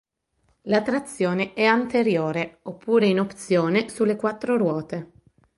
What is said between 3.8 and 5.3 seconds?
sulle quattro ruote.